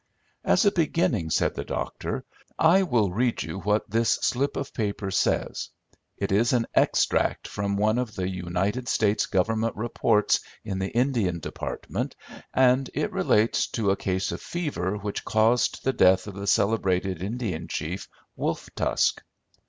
"As 0.43 0.65
a 0.65 0.71
beginning," 0.71 1.29
said 1.29 1.53
the 1.53 1.63
doctor, 1.63 2.25
"I 2.57 2.81
will 2.81 3.11
read 3.11 3.43
you 3.43 3.59
what 3.59 3.87
this 3.87 4.09
slip 4.13 4.57
of 4.57 4.73
paper 4.73 5.11
says. 5.11 5.69
It 6.17 6.31
is 6.31 6.53
an 6.53 6.65
extract 6.73 7.47
from 7.47 7.77
one 7.77 7.99
of 7.99 8.15
the 8.15 8.27
United 8.27 8.87
States 8.87 9.27
Government 9.27 9.75
Reports 9.75 10.39
in 10.65 10.79
the 10.79 10.89
Indian 10.89 11.37
department, 11.39 12.15
and 12.51 12.89
it 12.95 13.11
relates 13.13 13.67
to 13.67 13.91
a 13.91 13.95
case 13.95 14.31
of 14.31 14.41
fever, 14.41 14.97
which 14.97 15.23
caused 15.23 15.83
the 15.83 15.93
death 15.93 16.25
of 16.25 16.33
the 16.33 16.47
celebrated 16.47 17.21
Indian 17.21 17.67
chief 17.67 18.09
Wolf 18.35 18.71
Tusk. 18.73 19.21